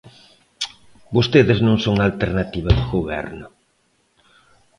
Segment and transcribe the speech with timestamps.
[1.15, 3.47] Vostedes non son alternativa de goberno.